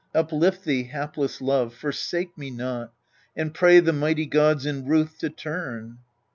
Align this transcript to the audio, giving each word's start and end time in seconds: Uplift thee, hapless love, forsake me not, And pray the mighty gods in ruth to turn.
Uplift 0.15 0.63
thee, 0.63 0.85
hapless 0.85 1.41
love, 1.41 1.75
forsake 1.75 2.35
me 2.35 2.49
not, 2.49 2.91
And 3.35 3.53
pray 3.53 3.79
the 3.79 3.93
mighty 3.93 4.25
gods 4.25 4.65
in 4.65 4.87
ruth 4.87 5.19
to 5.19 5.29
turn. 5.29 5.99